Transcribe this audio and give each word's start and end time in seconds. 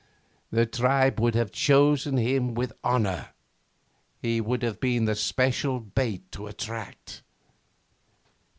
The 0.49 0.65
tribe 0.65 1.19
would 1.19 1.35
have 1.35 1.51
chosen 1.51 2.17
him 2.17 2.55
with 2.55 2.73
honour. 2.83 3.27
He 4.19 4.41
would 4.41 4.63
have 4.63 4.79
been 4.79 5.05
the 5.05 5.13
special 5.13 5.79
bait 5.79 6.31
to 6.31 6.47
attract. 6.47 7.21